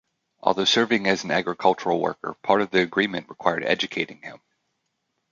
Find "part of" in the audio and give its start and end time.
2.41-2.71